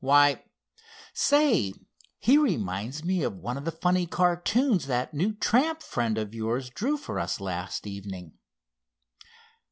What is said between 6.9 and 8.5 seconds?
for us last evening."